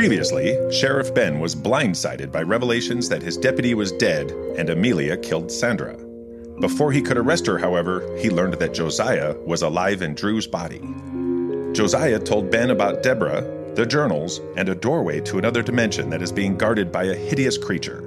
[0.00, 5.52] Previously, Sheriff Ben was blindsided by revelations that his deputy was dead and Amelia killed
[5.52, 5.94] Sandra.
[6.58, 10.80] Before he could arrest her, however, he learned that Josiah was alive in Drew's body.
[11.74, 13.42] Josiah told Ben about Deborah,
[13.74, 17.58] the journals, and a doorway to another dimension that is being guarded by a hideous
[17.58, 18.00] creature.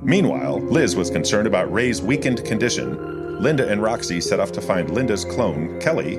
[0.00, 3.42] Meanwhile, Liz was concerned about Ray's weakened condition.
[3.42, 6.14] Linda and Roxie set off to find Linda's clone, Kelly,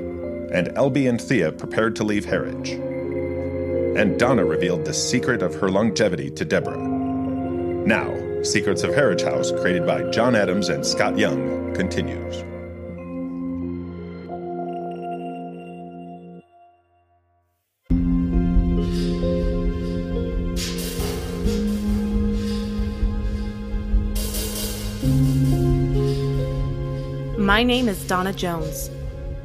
[0.51, 2.88] and LB and Thia prepared to leave Harridge
[3.95, 6.77] and Donna revealed the secret of her longevity to Deborah.
[6.77, 12.43] Now, Secrets of Harridge House, created by John Adams and Scott Young, continues.
[27.37, 28.91] My name is Donna Jones.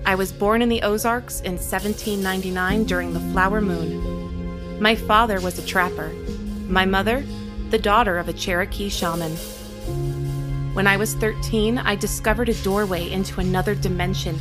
[0.07, 4.04] I was born in the Ozarks in 1799 during the Flower Moon.
[4.85, 6.13] My father was a trapper.
[6.69, 7.25] My mother,
[7.71, 9.35] the daughter of a Cherokee shaman.
[10.75, 14.39] When I was 13, I discovered a doorway into another dimension,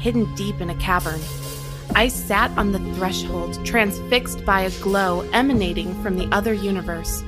[0.00, 1.20] hidden deep in a cavern.
[1.94, 7.22] I sat on the threshold, transfixed by a glow emanating from the other universe,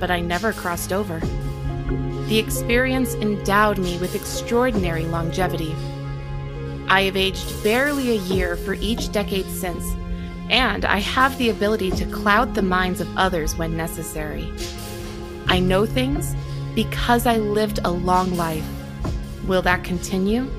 [0.00, 1.20] but I never crossed over.
[2.26, 5.76] The experience endowed me with extraordinary longevity.
[6.88, 9.94] I have aged barely a year for each decade since,
[10.50, 14.52] and I have the ability to cloud the minds of others when necessary.
[15.46, 16.34] I know things
[16.74, 18.66] because I lived a long life.
[19.46, 20.50] Will that continue?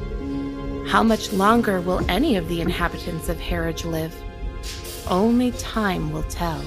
[0.88, 4.16] How much longer will any of the inhabitants of Harridge live?
[5.08, 6.64] Only time will tell.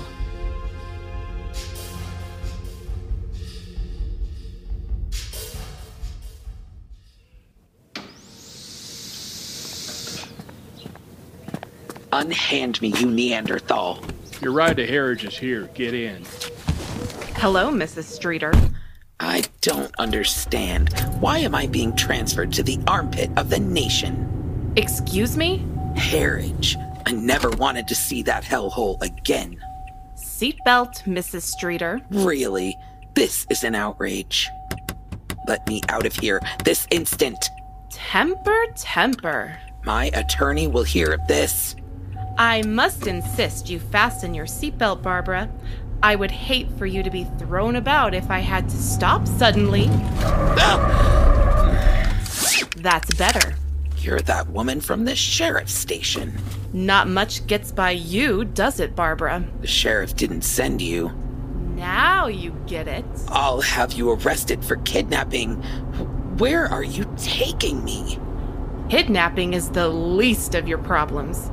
[12.29, 14.05] Unhand me, you Neanderthal.
[14.43, 15.71] Your ride to Harridge is here.
[15.73, 16.27] Get in.
[17.37, 18.03] Hello, Mrs.
[18.03, 18.53] Streeter.
[19.19, 20.93] I don't understand.
[21.21, 24.75] Why am I being transferred to the armpit of the nation?
[24.77, 25.65] Excuse me?
[25.97, 26.77] Harridge.
[27.07, 29.59] I never wanted to see that hellhole again.
[30.15, 31.41] Seatbelt, Mrs.
[31.41, 31.99] Streeter.
[32.11, 32.77] Really?
[33.15, 34.51] This is an outrage.
[35.47, 37.43] Let me out of here this instant.
[37.89, 39.59] Temper, temper.
[39.85, 41.75] My attorney will hear of this.
[42.39, 45.51] I must insist you fasten your seatbelt, Barbara.
[46.05, 49.87] I would hate for you to be thrown about if I had to stop suddenly.
[52.77, 53.57] That's better.
[53.97, 56.33] You're that woman from the sheriff's station.
[56.73, 59.45] Not much gets by you, does it, Barbara?
[59.61, 61.11] The sheriff didn't send you.
[61.75, 63.05] Now you get it.
[63.27, 65.57] I'll have you arrested for kidnapping.
[66.39, 68.21] Where are you taking me?
[68.89, 71.51] Kidnapping is the least of your problems.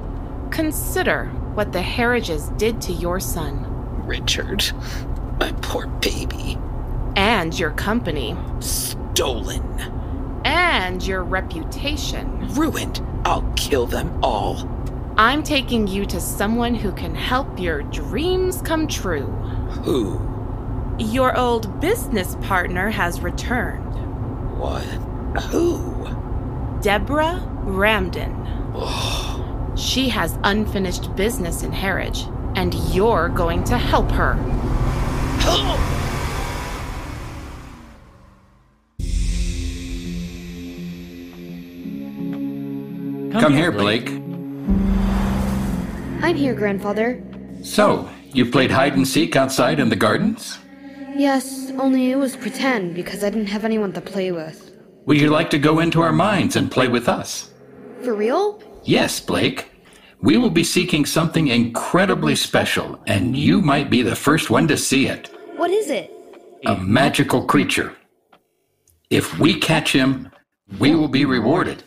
[0.56, 3.66] Consider what the Harridges did to your son.
[4.08, 4.64] Richard,
[5.38, 6.58] my poor baby.
[7.18, 8.38] And your company.
[8.62, 9.62] Stolen.
[10.46, 12.48] And your reputation.
[12.54, 13.06] Ruined.
[13.26, 14.66] I'll kill them all.
[15.18, 19.26] I'm taking you to someone who can help your dreams come true.
[19.84, 20.22] Who?
[20.98, 23.94] Your old business partner has returned.
[24.58, 24.86] What?
[25.52, 26.08] Who?
[26.82, 28.72] Deborah Ramden.
[28.74, 29.25] Oh.
[29.76, 34.36] She has unfinished business in Harridge, and you're going to help her.
[43.32, 44.08] Come, Come here, Blake.
[46.24, 47.22] I'm here, Grandfather.
[47.62, 50.58] So, you played hide and seek outside in the gardens?
[51.14, 54.72] Yes, only it was pretend because I didn't have anyone to play with.
[55.06, 57.52] Would you like to go into our minds and play with us?
[58.04, 58.62] For real?
[58.86, 59.72] Yes, Blake.
[60.22, 64.78] We will be seeking something incredibly special, and you might be the first one to
[64.78, 65.30] see it.
[65.58, 66.12] What is it?
[66.68, 67.96] A magical creature.
[69.10, 70.30] If we catch him,
[70.80, 71.84] we will be rewarded.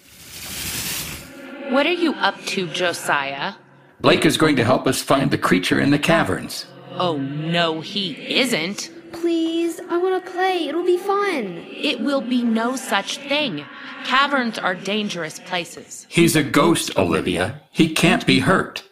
[1.70, 3.54] What are you up to, Josiah?
[4.00, 6.66] Blake is going to help us find the creature in the caverns.
[6.92, 8.90] Oh, no, he isn't.
[9.12, 10.68] Please, I want to play.
[10.68, 11.64] It'll be fun.
[11.68, 13.64] It will be no such thing.
[14.04, 16.06] Caverns are dangerous places.
[16.08, 17.60] He's a ghost, Olivia.
[17.70, 18.84] He can't be hurt.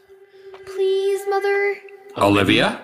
[0.66, 1.76] Please, Mother.
[2.18, 2.80] Olivia?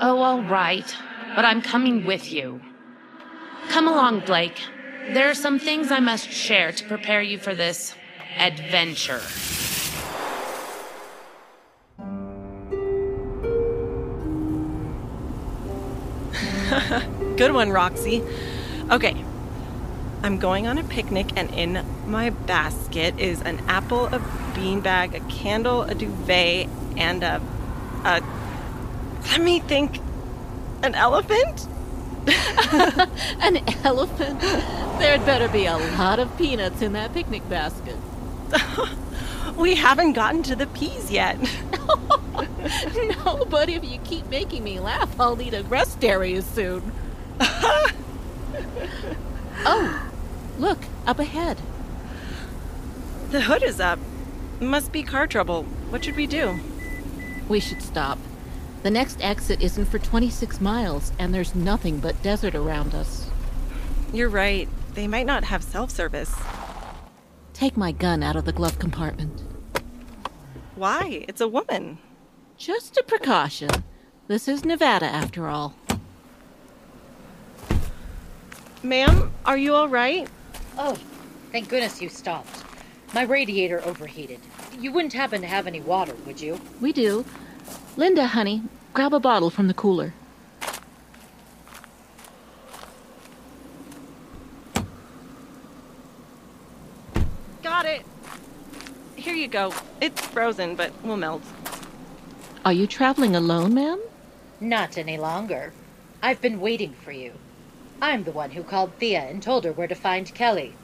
[0.00, 0.94] Oh, all right.
[1.34, 2.60] But I'm coming with you.
[3.68, 4.60] Come along, Blake.
[5.12, 7.94] There are some things I must share to prepare you for this
[8.38, 9.20] adventure.
[17.36, 18.22] Good one, Roxie.
[18.90, 19.14] Okay,
[20.22, 24.18] I'm going on a picnic, and in my basket is an apple, a
[24.54, 27.42] beanbag, a candle, a duvet, and a.
[28.04, 28.22] a.
[29.30, 30.00] Let me think.
[30.82, 31.68] An elephant?
[33.40, 34.40] An elephant?
[34.40, 37.96] There'd better be a lot of peanuts in that picnic basket.
[39.56, 41.38] we haven't gotten to the peas yet.
[43.24, 46.92] no, but if you keep making me laugh, I'll need a rest area soon.
[49.64, 50.10] oh,
[50.58, 51.58] look, up ahead.
[53.30, 53.98] The hood is up.
[54.60, 55.64] Must be car trouble.
[55.90, 56.58] What should we do?
[57.48, 58.18] We should stop.
[58.82, 63.30] The next exit isn't for 26 miles, and there's nothing but desert around us.
[64.12, 64.68] You're right.
[64.94, 66.34] They might not have self service.
[67.54, 69.42] Take my gun out of the glove compartment.
[70.74, 71.24] Why?
[71.28, 71.98] It's a woman.
[72.62, 73.70] Just a precaution.
[74.28, 75.74] This is Nevada, after all.
[78.84, 80.28] Ma'am, are you all right?
[80.78, 80.96] Oh,
[81.50, 82.62] thank goodness you stopped.
[83.14, 84.38] My radiator overheated.
[84.78, 86.60] You wouldn't happen to have any water, would you?
[86.80, 87.24] We do.
[87.96, 88.62] Linda, honey,
[88.94, 90.14] grab a bottle from the cooler.
[97.60, 98.06] Got it.
[99.16, 99.74] Here you go.
[100.00, 101.42] It's frozen, but will melt.
[102.64, 104.00] Are you traveling alone, ma'am?
[104.60, 105.72] Not any longer.
[106.22, 107.32] I've been waiting for you.
[108.00, 110.74] I'm the one who called Thia and told her where to find Kelly.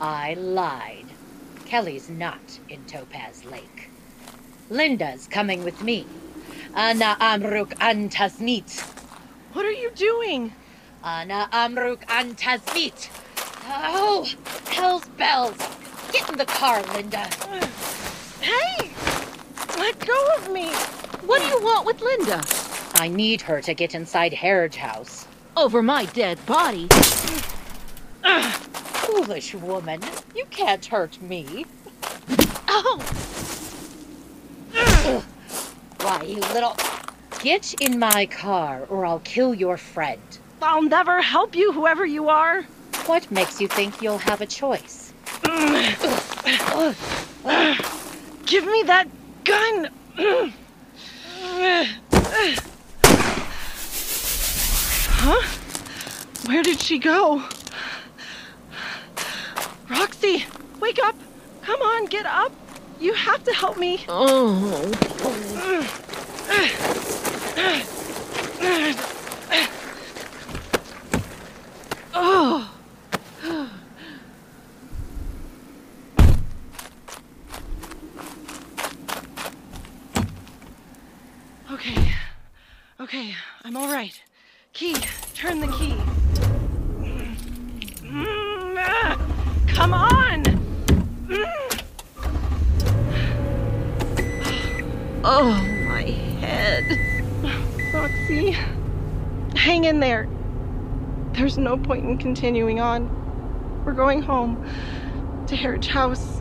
[0.00, 1.06] I lied.
[1.64, 3.90] Kelly's not in Topaz Lake.
[4.68, 6.06] Linda's coming with me.
[6.76, 8.80] Ana Amruk Antasmit.
[9.52, 10.52] What are you doing?
[11.02, 13.10] Ana Amruk Antasmit.
[13.66, 14.24] Oh,
[14.68, 15.56] hell's bells.
[16.12, 17.28] Get in the car, Linda.
[18.40, 18.79] Hey!
[19.80, 20.68] Let go of me!
[21.24, 22.42] What do you want with Linda?
[22.96, 25.26] I need her to get inside Harridge House.
[25.56, 26.86] Over my dead body?
[28.22, 30.02] Ugh, Foolish woman.
[30.36, 31.64] You can't hurt me.
[32.68, 33.00] Oh!
[36.02, 36.76] Why, you little.
[37.42, 40.20] Get in my car or I'll kill your friend.
[40.60, 42.64] I'll never help you, whoever you are.
[43.06, 45.14] What makes you think you'll have a choice?
[45.42, 45.96] Mm.
[48.46, 49.08] Give me that
[49.44, 49.88] gun!
[55.22, 55.42] Huh?
[56.46, 57.42] Where did she go?
[59.88, 60.44] Roxie,
[60.80, 61.16] wake up!
[61.62, 62.52] Come on, get up!
[63.00, 64.04] You have to help me.
[64.08, 64.86] Oh.
[81.72, 82.12] Okay.
[83.00, 83.34] Okay,
[83.64, 84.20] I'm all right.
[84.72, 84.94] Key,
[85.34, 85.94] turn the key.
[88.02, 89.16] Mm, ah,
[89.68, 90.42] Come on!
[91.28, 91.82] Mm.
[95.24, 95.52] Oh,
[95.88, 96.02] my
[96.40, 96.84] head.
[97.94, 98.56] Roxie,
[99.56, 100.28] hang in there.
[101.32, 103.08] There's no point in continuing on.
[103.84, 104.62] We're going home
[105.46, 106.40] to Harridge House.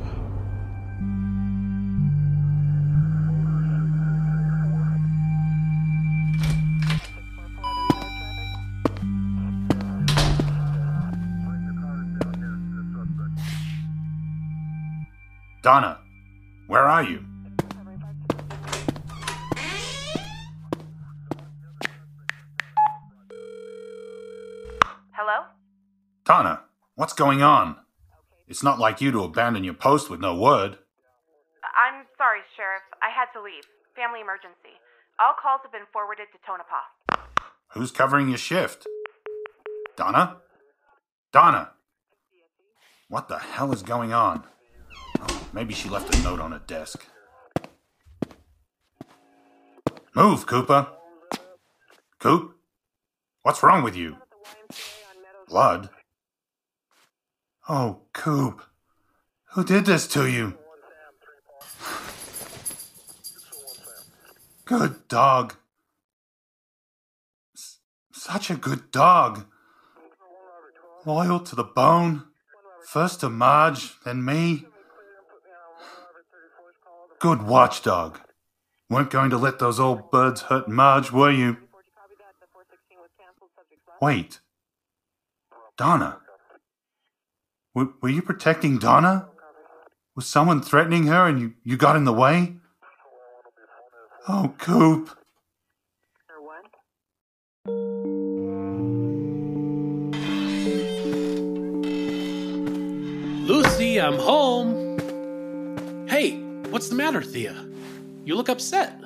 [15.61, 15.99] Donna,
[16.67, 17.28] where are you?
[26.29, 26.61] Donna,
[26.93, 27.75] what's going on?
[28.47, 30.77] It's not like you to abandon your post with no word.
[31.63, 32.83] I'm sorry, Sheriff.
[33.01, 33.63] I had to leave.
[33.95, 34.77] Family emergency.
[35.19, 37.25] All calls have been forwarded to Tonopah.
[37.69, 38.85] Who's covering your shift?
[39.97, 40.37] Donna?
[41.33, 41.71] Donna!
[43.07, 44.43] What the hell is going on?
[45.19, 47.07] Oh, maybe she left a note on her desk.
[50.15, 50.89] Move, Cooper!
[52.19, 52.55] Coop?
[53.41, 54.17] What's wrong with you?
[55.47, 55.89] Blood?
[57.71, 58.63] Oh, Coop.
[59.53, 60.57] Who did this to you?
[64.65, 65.53] Good dog.
[67.55, 67.77] S-
[68.11, 69.45] such a good dog.
[71.05, 72.23] Loyal to the bone.
[72.87, 74.65] First to Marge, then me.
[77.19, 78.19] Good watchdog.
[78.89, 81.57] Weren't going to let those old birds hurt Marge, were you?
[84.01, 84.39] Wait.
[85.77, 86.21] Donna.
[87.75, 89.29] W- were you protecting Donna?
[90.15, 92.55] Was someone threatening her and you, you got in the way?
[94.27, 95.09] Oh, Coop.
[103.47, 104.97] Lucy, I'm home.
[106.07, 107.55] Hey, what's the matter, Thia?
[108.25, 108.99] You look upset.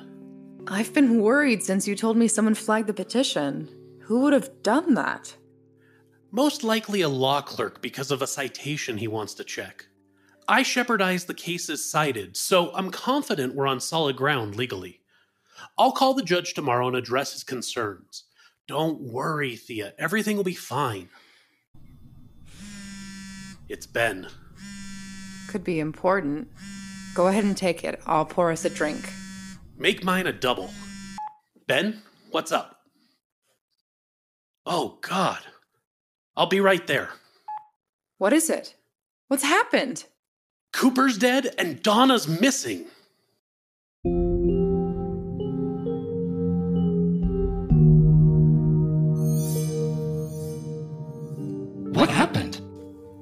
[0.66, 3.68] I've been worried since you told me someone flagged the petition.
[4.00, 5.34] Who would have done that?
[6.34, 9.86] Most likely a law clerk because of a citation he wants to check.
[10.48, 14.98] I shepardized the cases cited, so I'm confident we're on solid ground legally.
[15.78, 18.24] I'll call the judge tomorrow and address his concerns.
[18.66, 19.92] Don't worry, Thia.
[19.96, 21.08] Everything will be fine.
[23.68, 24.26] It's Ben.
[25.46, 26.48] Could be important.
[27.14, 28.02] Go ahead and take it.
[28.06, 29.08] I'll pour us a drink.
[29.78, 30.70] Make mine a double.
[31.68, 32.80] Ben, what's up?
[34.66, 35.38] Oh, God.
[36.36, 37.10] I'll be right there.
[38.18, 38.74] What is it?
[39.28, 40.04] What's happened?
[40.72, 42.86] Cooper's dead and Donna's missing.
[51.92, 52.60] What happened?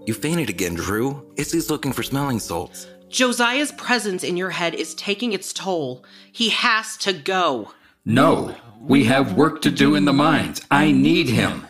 [0.07, 1.31] You fainted again, Drew.
[1.37, 2.87] Issy's looking for smelling salts.
[3.11, 6.03] Josiah's presence in your head is taking its toll.
[6.33, 7.73] He has to go.
[8.07, 10.63] No, we have work to do in the mines.
[10.71, 11.67] I need him.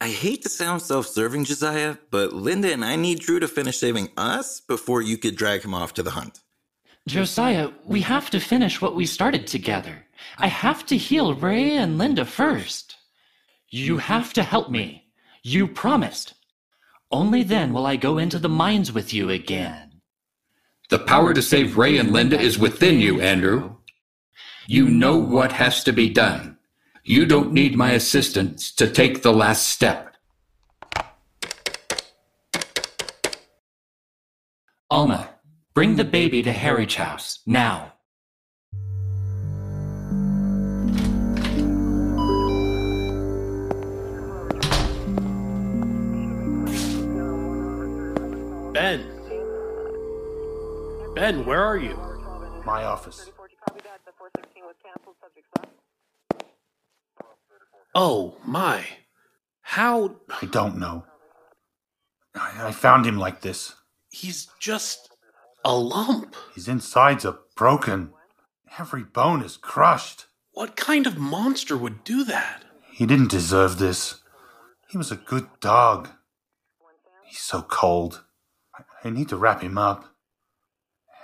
[0.00, 3.78] I hate to sound self serving, Josiah, but Linda and I need Drew to finish
[3.78, 6.40] saving us before you could drag him off to the hunt.
[7.08, 10.04] Josiah, we have to finish what we started together.
[10.38, 12.96] I have to heal Ray and Linda first.
[13.70, 15.06] You have to help me.
[15.42, 16.34] You promised.
[17.10, 20.02] Only then will I go into the mines with you again.
[20.88, 23.76] The power to save Ray and Linda is within you, Andrew.
[24.66, 26.55] You know what has to be done.
[27.08, 30.16] You don't need my assistance to take the last step.
[34.90, 35.28] Alma,
[35.72, 37.92] bring the baby to Harridge House, now.
[48.72, 49.06] Ben.
[51.14, 51.96] Ben, where are you?
[52.64, 53.30] My office.
[57.98, 58.84] Oh, my.
[59.62, 60.16] How.
[60.42, 61.06] I don't know.
[62.34, 63.74] I, I found him like this.
[64.10, 65.08] He's just
[65.64, 66.36] a lump.
[66.54, 68.12] His insides are broken.
[68.78, 70.26] Every bone is crushed.
[70.52, 72.64] What kind of monster would do that?
[72.92, 74.20] He didn't deserve this.
[74.90, 76.10] He was a good dog.
[77.24, 78.24] He's so cold.
[78.74, 80.04] I, I need to wrap him up.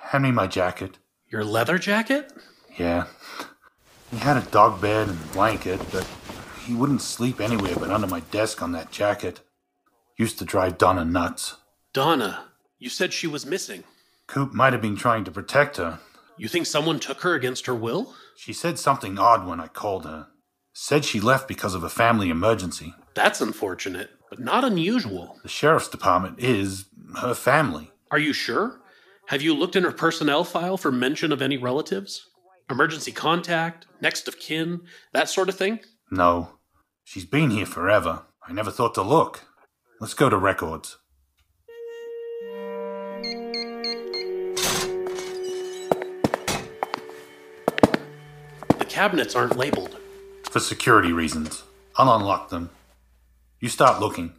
[0.05, 0.97] Hand me my jacket.
[1.31, 2.33] Your leather jacket?
[2.79, 3.09] Yeah.
[4.11, 6.09] He had a dog bed and blanket, but
[6.65, 9.41] he wouldn't sleep anywhere but under my desk on that jacket.
[10.17, 11.57] Used to drive Donna nuts.
[11.93, 12.45] Donna,
[12.79, 13.85] you said she was missing.
[14.27, 15.99] Coop might have been trying to protect her.
[16.37, 18.15] You think someone took her against her will?
[18.37, 20.29] She said something odd when I called her.
[20.73, 22.95] Said she left because of a family emergency.
[23.15, 25.39] That's unfortunate, but not unusual.
[25.43, 26.87] The sheriff's department is
[27.21, 27.91] her family.
[28.11, 28.81] Are you sure?
[29.27, 32.29] Have you looked in her personnel file for mention of any relatives?
[32.71, 34.81] Emergency contact, next of kin,
[35.13, 35.81] that sort of thing?
[36.13, 36.59] No.
[37.05, 38.25] She's been here forever.
[38.47, 39.45] I never thought to look.
[39.99, 40.99] Let's go to records.
[48.79, 49.97] The cabinets aren't labeled.
[50.51, 51.63] For security reasons.
[51.97, 52.69] I'll unlock them.
[53.61, 54.35] You start looking.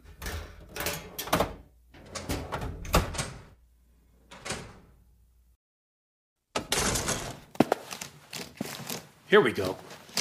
[9.26, 9.76] Here we go.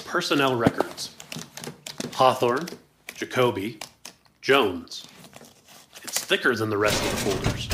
[0.06, 0.83] Personnel records.
[2.24, 2.70] Hawthorne,
[3.14, 3.80] Jacoby,
[4.42, 5.06] Jones.
[6.06, 7.68] It's thicker than the rest of the folders.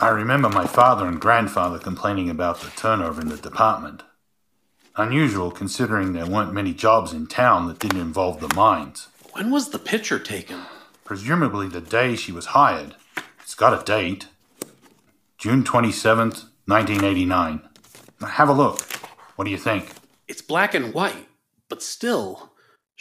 [0.00, 4.02] I remember my father and grandfather complaining about the turnover in the department.
[4.96, 9.08] Unusual considering there weren't many jobs in town that didn't involve the mines.
[9.32, 10.62] When was the picture taken?
[11.04, 12.94] Presumably the day she was hired.
[13.42, 14.28] It's got a date.
[15.36, 17.60] June 27th, 1989.
[18.18, 18.80] Now have a look.
[19.36, 19.90] What do you think?
[20.26, 21.28] It's black and white,
[21.68, 22.49] but still,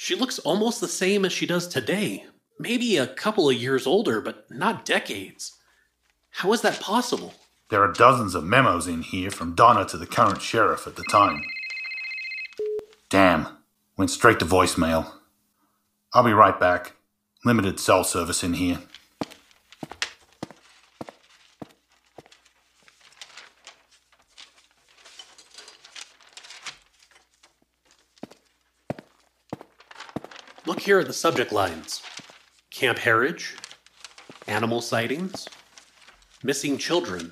[0.01, 2.23] she looks almost the same as she does today.
[2.57, 5.57] Maybe a couple of years older, but not decades.
[6.29, 7.33] How is that possible?
[7.69, 11.03] There are dozens of memos in here from Donna to the current sheriff at the
[11.11, 11.43] time.
[13.09, 13.49] Damn,
[13.97, 15.15] went straight to voicemail.
[16.13, 16.93] I'll be right back.
[17.43, 18.79] Limited cell service in here.
[30.89, 32.01] Here at the subject lines
[32.71, 33.55] Camp Harridge,
[34.47, 35.47] animal sightings,
[36.41, 37.31] missing children.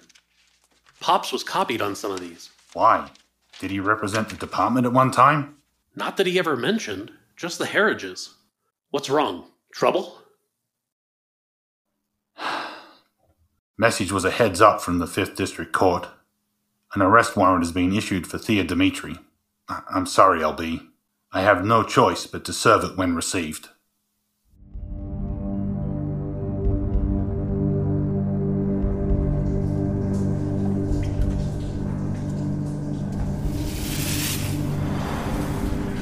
[1.00, 2.52] Pops was copied on some of these.
[2.74, 3.10] Why?
[3.58, 5.56] Did he represent the department at one time?
[5.96, 8.36] Not that he ever mentioned, just the Harridges.
[8.92, 9.46] What's wrong?
[9.74, 10.20] Trouble?
[13.76, 16.08] Message was a heads up from the 5th District Court.
[16.94, 19.18] An arrest warrant has been issued for Thia Dimitri.
[19.68, 20.90] I- I'm sorry, LB.
[21.32, 23.70] I have no choice but to serve it when received.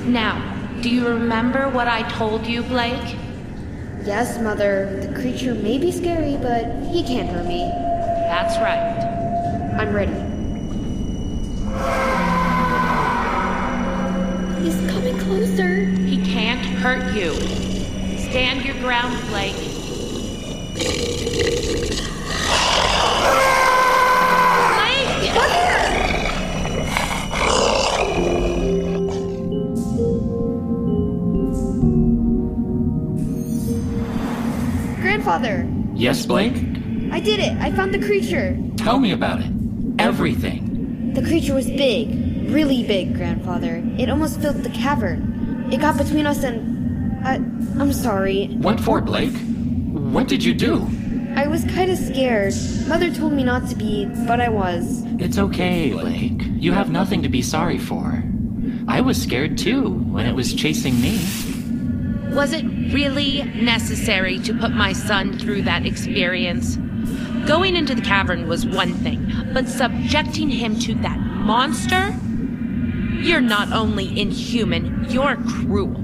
[0.06, 0.40] Now,
[0.82, 3.18] do you remember what I told you, Blake?
[4.06, 5.08] Yes, Mother.
[5.08, 7.68] The creature may be scary, but he can't hurt me.
[8.30, 9.02] That's right.
[9.80, 10.14] I'm ready.
[14.66, 15.86] He's coming closer.
[15.86, 17.36] He can't hurt you.
[18.18, 19.54] Stand your ground, Blake.
[35.02, 36.56] Grandfather, Yes, Blake?
[37.12, 37.56] I did it.
[37.60, 38.58] I found the creature.
[38.78, 39.52] Tell me about it.
[40.00, 41.14] Everything.
[41.14, 43.84] The creature was big, really big, Grandfather.
[43.98, 45.70] It almost filled the cavern.
[45.72, 47.26] It got between us and.
[47.26, 47.36] I,
[47.82, 48.48] I'm sorry.
[48.48, 49.36] What for, Blake?
[49.92, 50.88] What did you do?
[51.36, 52.54] I was kind of scared.
[52.88, 55.04] Mother told me not to be, but I was.
[55.20, 56.42] It's okay, Blake.
[56.46, 58.24] You have nothing to be sorry for.
[58.88, 61.20] I was scared too when it was chasing me.
[62.34, 66.78] Was it really necessary to put my son through that experience?
[67.48, 72.14] Going into the cavern was one thing, but subjecting him to that monster?
[73.26, 75.96] You're not only inhuman, you're cruel.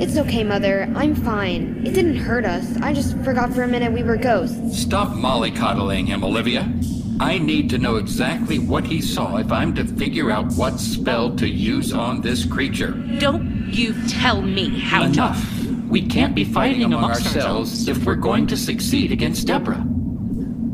[0.00, 0.90] It's okay, Mother.
[0.96, 1.82] I'm fine.
[1.84, 2.74] It didn't hurt us.
[2.78, 4.80] I just forgot for a minute we were ghosts.
[4.80, 6.72] Stop mollycoddling him, Olivia.
[7.20, 11.36] I need to know exactly what he saw if I'm to figure out what spell
[11.36, 12.92] to use on this creature.
[13.18, 15.38] Don't you tell me how Enough.
[15.62, 15.82] to.
[15.90, 19.86] We can't be fighting amongst ourselves if we're going to succeed against Deborah.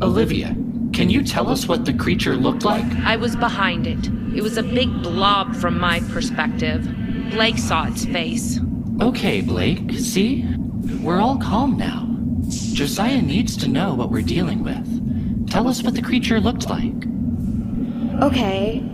[0.01, 0.55] Olivia,
[0.93, 2.85] can you tell us what the creature looked like?
[3.05, 4.09] I was behind it.
[4.37, 6.87] It was a big blob from my perspective.
[7.31, 8.61] Blake saw its face.
[9.01, 10.45] Okay, Blake, see?
[11.01, 12.07] We're all calm now.
[12.75, 15.49] Josiah needs to know what we're dealing with.
[15.49, 16.93] Tell us what the creature looked like.
[18.23, 18.85] Okay.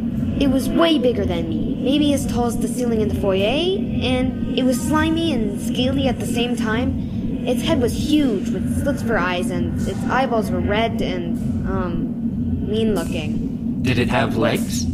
[0.41, 3.79] It was way bigger than me, maybe as tall as the ceiling in the foyer,
[4.01, 7.45] and it was slimy and scaly at the same time.
[7.47, 11.37] Its head was huge with slits for eyes, and its eyeballs were red and,
[11.69, 13.83] um, mean looking.
[13.83, 14.87] Did it have legs?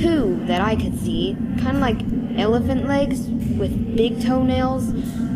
[0.00, 1.98] Two that I could see, kind of like
[2.38, 3.20] elephant legs
[3.58, 4.92] with big toenails,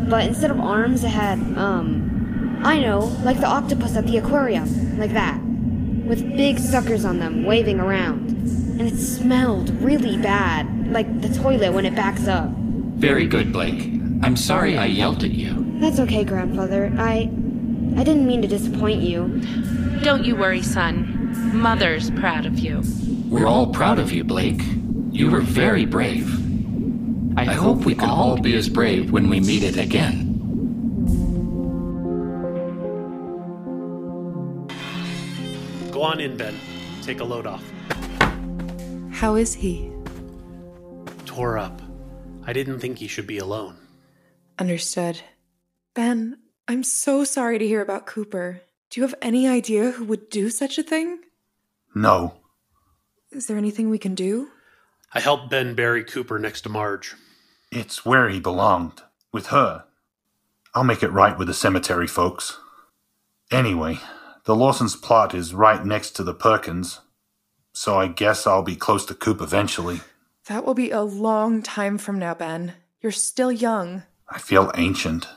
[0.09, 4.99] but instead of arms, it had, um, I know, like the octopus at the aquarium,
[4.99, 5.39] like that,
[6.05, 8.29] with big suckers on them waving around.
[8.79, 12.49] And it smelled really bad, like the toilet when it backs up.
[12.49, 13.91] Very good, Blake.
[14.23, 15.65] I'm sorry I yelled at you.
[15.79, 16.91] That's okay, grandfather.
[16.97, 17.31] I.
[17.97, 19.41] I didn't mean to disappoint you.
[20.03, 21.18] Don't you worry, son.
[21.53, 22.83] Mother's proud of you.
[23.27, 24.61] We're all proud of you, Blake.
[25.11, 26.27] You were very brave.
[27.37, 30.27] I, I hope we can all be as brave when we meet it again.
[35.91, 36.55] Go on in, Ben.
[37.01, 37.63] Take a load off.
[39.11, 39.91] How is he?
[41.25, 41.81] Tore up.
[42.45, 43.77] I didn't think he should be alone.
[44.57, 45.21] Understood.
[45.93, 48.61] Ben, I'm so sorry to hear about Cooper.
[48.89, 51.19] Do you have any idea who would do such a thing?
[51.95, 52.35] No.
[53.31, 54.49] Is there anything we can do?
[55.13, 57.15] I helped Ben bury Cooper next to Marge.
[57.71, 59.01] It's where he belonged.
[59.31, 59.85] With her.
[60.73, 62.57] I'll make it right with the cemetery folks.
[63.51, 63.99] Anyway,
[64.45, 67.01] the Lawson's plot is right next to the Perkins,
[67.73, 70.01] so I guess I'll be close to Coop eventually.
[70.47, 72.73] That will be a long time from now, Ben.
[73.01, 74.03] You're still young.
[74.27, 75.27] I feel ancient.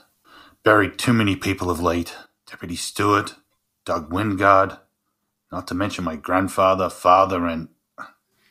[0.63, 2.15] Buried too many people of late.
[2.49, 3.35] Deputy Stewart,
[3.85, 4.79] Doug Wingard,
[5.53, 7.67] not to mention my grandfather, father, and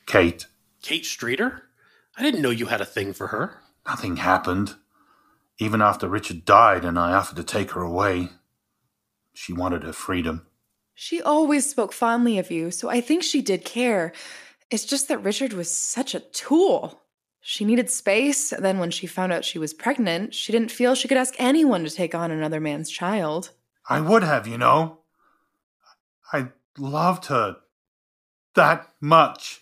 [0.06, 0.46] Kate.
[0.82, 1.64] Kate Streeter?
[2.16, 3.58] I didn't know you had a thing for her.
[3.84, 4.76] Nothing happened.
[5.58, 8.28] Even after Richard died and I offered to take her away,
[9.34, 10.46] she wanted her freedom.
[10.94, 14.12] She always spoke fondly of you, so I think she did care.
[14.70, 17.02] It's just that Richard was such a tool.
[17.40, 20.94] She needed space, and then when she found out she was pregnant, she didn't feel
[20.94, 23.50] she could ask anyone to take on another man's child.
[23.88, 24.98] I would have, you know.
[26.32, 27.56] I loved her
[28.54, 29.60] that much.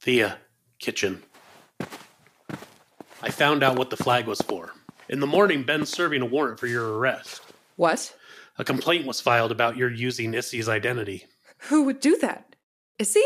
[0.00, 0.38] Thia,
[0.78, 1.22] kitchen.
[3.22, 4.72] I found out what the flag was for.
[5.08, 7.42] In the morning, Ben's serving a warrant for your arrest.
[7.76, 8.14] What?
[8.58, 11.26] A complaint was filed about your using Issy's identity.
[11.68, 12.56] Who would do that?
[12.98, 13.22] Issy?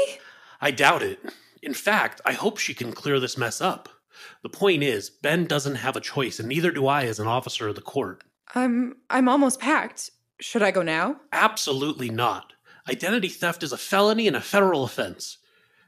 [0.60, 1.20] I doubt it.
[1.62, 3.88] In fact, I hope she can clear this mess up.
[4.42, 7.68] The point is, Ben doesn't have a choice, and neither do I as an officer
[7.68, 8.24] of the court.
[8.54, 10.10] I'm I'm almost packed.
[10.40, 11.20] Should I go now?
[11.32, 12.52] Absolutely not.
[12.90, 15.38] Identity theft is a felony and a federal offense.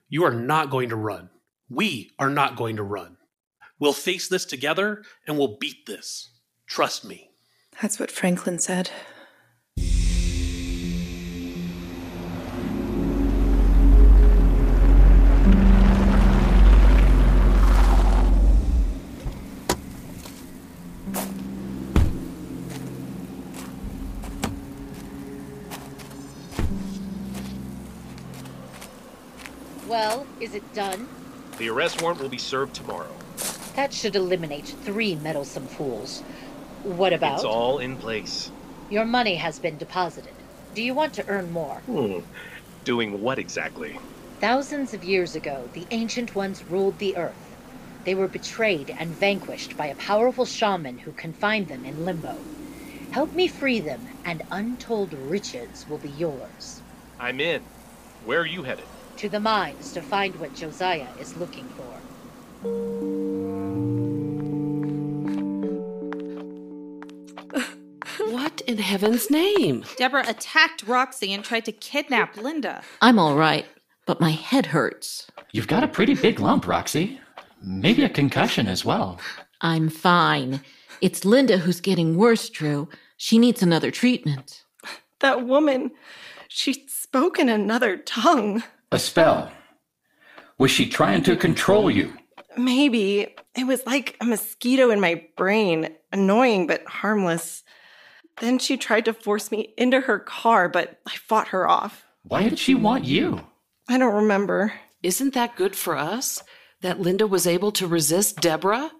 [0.08, 1.30] You are not going to run.
[1.68, 3.16] We are not going to run.
[3.80, 6.30] We'll face this together and we'll beat this.
[6.68, 7.30] Trust me.
[7.80, 8.90] That's what Franklin said.
[30.52, 31.08] Is it done?
[31.56, 33.10] The arrest warrant will be served tomorrow.
[33.74, 36.20] That should eliminate three meddlesome fools.
[36.82, 37.36] What about?
[37.36, 38.50] It's all in place.
[38.90, 40.34] Your money has been deposited.
[40.74, 41.76] Do you want to earn more?
[41.86, 42.18] Hmm.
[42.84, 43.98] Doing what exactly?
[44.40, 47.56] Thousands of years ago, the Ancient Ones ruled the Earth.
[48.04, 52.36] They were betrayed and vanquished by a powerful shaman who confined them in limbo.
[53.12, 56.82] Help me free them, and untold riches will be yours.
[57.18, 57.62] I'm in.
[58.26, 58.84] Where are you headed?
[59.18, 61.84] To the mines to find what Josiah is looking for.
[68.30, 69.84] What in heaven's name?
[69.96, 72.82] Deborah attacked Roxie and tried to kidnap Linda.
[73.00, 73.66] I'm all right,
[74.06, 75.28] but my head hurts.
[75.52, 77.20] You've got a pretty big lump, Roxie.
[77.62, 79.20] Maybe a concussion as well.
[79.60, 80.62] I'm fine.
[81.00, 82.88] It's Linda who's getting worse, Drew.
[83.16, 84.64] She needs another treatment.
[85.20, 85.92] That woman,
[86.48, 88.64] she spoke in another tongue.
[88.92, 89.50] A spell.
[90.58, 92.12] Was she trying to control you?
[92.58, 93.34] Maybe.
[93.56, 97.62] It was like a mosquito in my brain, annoying but harmless.
[98.40, 102.04] Then she tried to force me into her car, but I fought her off.
[102.24, 103.40] Why did she want you?
[103.88, 104.74] I don't remember.
[105.02, 106.42] Isn't that good for us?
[106.82, 108.92] That Linda was able to resist Deborah?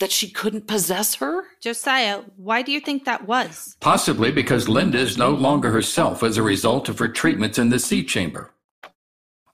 [0.00, 1.44] That she couldn't possess her?
[1.62, 3.76] Josiah, why do you think that was?
[3.78, 7.78] Possibly because Linda is no longer herself as a result of her treatments in the
[7.78, 8.52] sea chamber.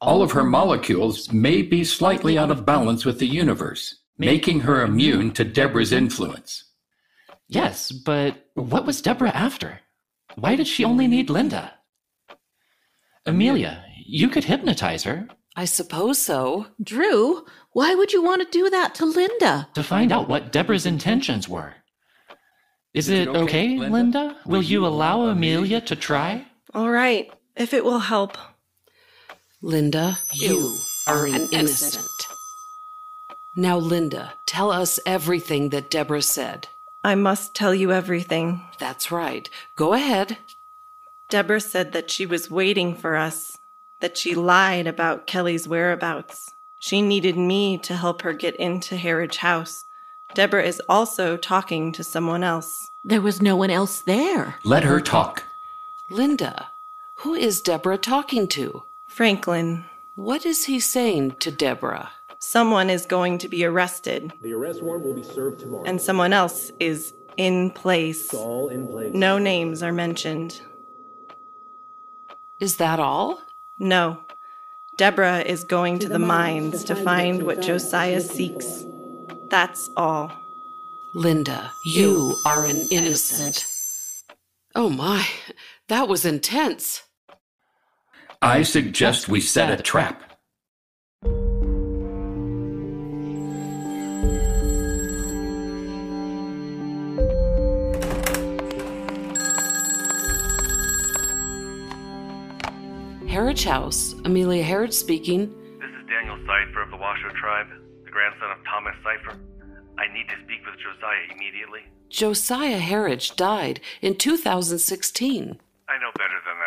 [0.05, 4.83] All of her molecules may be slightly out of balance with the universe, making her
[4.83, 6.65] immune to Deborah's influence.
[7.49, 9.81] Yes, but what was Deborah after?
[10.35, 11.73] Why did she only need Linda?
[13.25, 15.27] Amelia, you could hypnotize her.
[15.57, 16.67] I suppose so.
[16.83, 19.71] Drew, why would you want to do that to Linda?
[19.75, 21.77] To find out what Deborah's intentions were.
[22.93, 23.91] Is, it, okay, okay Linda?
[23.91, 24.37] Linda?
[24.45, 26.47] Will you allow Amelia to try?
[26.75, 28.37] All right, if it will help.
[29.65, 32.29] Linda, you are an innocent.
[33.57, 36.69] Now, Linda, tell us everything that Deborah said.
[37.03, 38.61] I must tell you everything.
[38.79, 39.49] That's right.
[39.75, 40.37] Go ahead.
[41.31, 43.57] Deborah said that she was waiting for us,
[44.01, 46.53] that she lied about Kelly's whereabouts.
[46.79, 49.87] She needed me to help her get into Harridge House.
[50.35, 52.91] Deborah is also talking to someone else.
[53.03, 54.57] There was no one else there.
[54.63, 55.45] Let her talk.
[56.11, 56.69] Linda,
[57.15, 58.83] who is Deborah talking to?
[59.15, 59.85] Franklin.
[60.17, 62.11] What is he saying to Deborah?
[62.41, 64.33] Someone is going to be arrested.
[64.43, 65.85] The arrest warrant will be served tomorrow.
[65.85, 68.25] And someone else is in place.
[68.25, 69.15] It's all in place.
[69.15, 70.61] No names are mentioned.
[72.59, 73.41] Is that all?
[73.79, 74.19] No.
[74.97, 78.85] Deborah is going to, to the, the mines to find what Josiah seeks.
[79.49, 80.33] That's all.
[81.15, 83.65] Linda, you are an innocent.
[84.75, 85.25] Oh my,
[85.87, 87.04] that was intense.
[88.43, 90.35] I suggest we set a trap.
[103.35, 104.15] Harridge House.
[104.25, 105.49] Amelia Harridge speaking.
[105.81, 107.67] This is Daniel Cypher of the Washoe Tribe,
[108.05, 109.37] the grandson of Thomas Cypher.
[109.99, 111.81] I need to speak with Josiah immediately.
[112.09, 115.59] Josiah Harridge died in 2016.
[115.89, 116.64] I know better than that.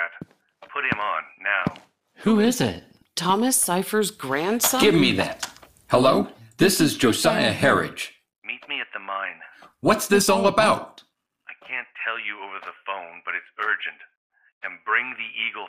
[0.77, 1.81] Put him on now.
[2.17, 2.83] Who is it?
[3.15, 4.79] Thomas Cypher's grandson?
[4.79, 5.49] Give me that.
[5.87, 6.27] Hello?
[6.57, 8.09] This is Josiah Harridge.
[8.45, 9.39] Meet me at the mine.
[9.81, 11.01] What's this all about?
[11.49, 13.97] I can't tell you over the phone, but it's urgent.
[14.61, 15.65] And bring the eagle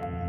[0.00, 0.21] feathers.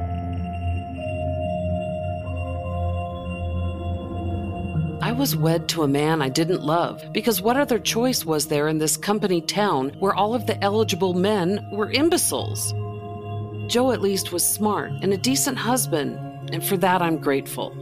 [5.13, 8.79] Was wed to a man I didn't love because what other choice was there in
[8.79, 12.73] this company town where all of the eligible men were imbeciles?
[13.67, 16.17] Joe at least was smart and a decent husband,
[16.51, 17.75] and for that I'm grateful.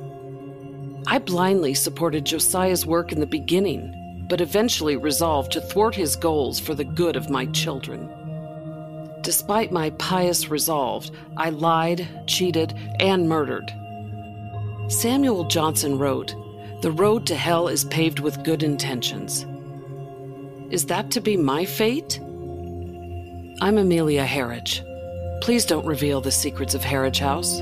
[1.08, 6.60] I blindly supported Josiah's work in the beginning, but eventually resolved to thwart his goals
[6.60, 8.10] for the good of my children.
[9.22, 13.74] Despite my pious resolve, I lied, cheated, and murdered.
[14.88, 16.36] Samuel Johnson wrote,
[16.82, 19.46] the road to hell is paved with good intentions.
[20.72, 22.20] Is that to be my fate?
[23.62, 24.84] I'm Amelia Harridge.
[25.42, 27.60] Please don't reveal the secrets of Harridge House.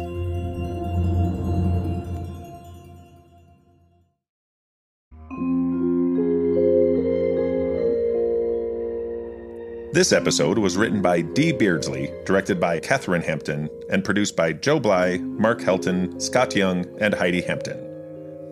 [9.92, 14.80] This episode was written by Dee Beardsley, directed by Kathryn Hampton, and produced by Joe
[14.80, 17.89] Bly, Mark Helton, Scott Young, and Heidi Hampton.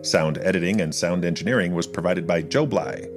[0.02, 3.08] Sound editing and sound engineering was provided by Joe Bly.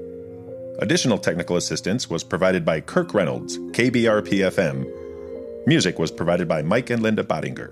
[0.79, 5.67] Additional technical assistance was provided by Kirk Reynolds, KBRP-FM.
[5.67, 7.69] Music was provided by Mike and Linda Badinger.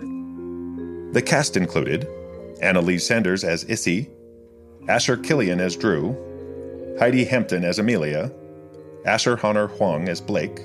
[1.14, 2.08] The cast included
[2.62, 4.10] Annalize Sanders as Issy,
[4.88, 6.16] Asher Killian as Drew,
[7.00, 8.32] Heidi Hampton as Amelia,
[9.06, 10.62] Asher Honor Hwang as Blake,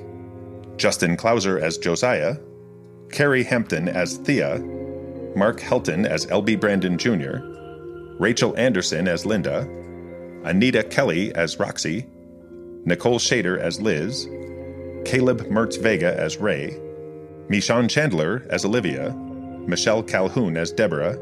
[0.77, 2.37] Justin Clouser as Josiah,
[3.11, 4.59] Cary Hampton as Thia,
[5.35, 7.55] Mark Helton as LB Brandon Jr.,
[8.19, 9.69] Rachel Anderson as Linda,
[10.45, 12.07] Anita Kelley as Roxie,
[12.85, 14.27] Nicole Schader as Liz,
[15.05, 16.79] Caleb Mertz Vega as Ray,
[17.49, 19.13] Michon Chandler as Olivia,
[19.67, 21.19] Michelle Calhoun as Deborah,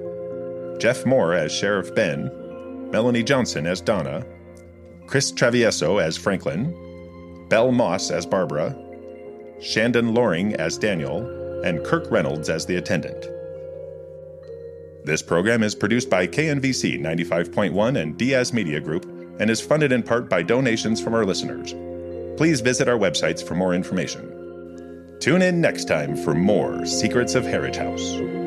[0.79, 2.31] Geoff Moore as Sheriff Ben,
[2.91, 4.25] Melanie Johnson as Donna,
[5.07, 6.75] Cris Travieso as Franklin,
[7.49, 8.77] Belle Moss as Barbara,
[9.61, 11.27] Shandon Loring as Daniel,
[11.65, 13.27] and Kirk Reynolds as the attendant.
[15.05, 19.05] This program is produced by KNVC 95.1 and Diaz Media Group
[19.41, 21.75] and is funded in part by donations from our listeners.
[22.37, 25.17] Please visit our websites for more information.
[25.19, 28.42] Tune in next time for more Secrets of Harridge House.